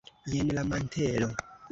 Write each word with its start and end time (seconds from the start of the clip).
jen 0.31 0.47
la 0.57 0.63
mantelo! 0.69 1.27